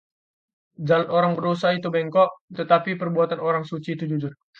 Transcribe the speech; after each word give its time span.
Jalan 0.87 1.07
orang 1.17 1.33
berdosa 1.37 1.67
itu 1.77 1.87
bengkok, 1.95 2.29
tetapi 2.57 2.91
perbuatan 3.01 3.37
orang 3.47 3.63
suci 3.69 3.89
itu 3.95 4.05
jujur. 4.11 4.33